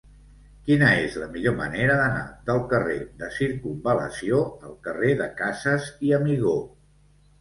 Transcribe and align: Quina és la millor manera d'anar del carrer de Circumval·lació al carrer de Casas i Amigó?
Quina 0.69 0.87
és 1.01 1.17
la 1.23 1.25
millor 1.33 1.53
manera 1.59 1.97
d'anar 1.99 2.23
del 2.49 2.61
carrer 2.71 2.97
de 3.21 3.29
Circumval·lació 3.37 4.41
al 4.71 4.75
carrer 4.89 5.13
de 5.21 5.29
Casas 5.43 5.93
i 6.09 6.19
Amigó? 6.19 6.57